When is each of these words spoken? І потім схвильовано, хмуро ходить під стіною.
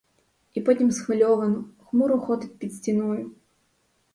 І 0.53 0.61
потім 0.61 0.91
схвильовано, 0.91 1.65
хмуро 1.79 2.19
ходить 2.19 2.59
під 2.59 2.73
стіною. 2.75 3.31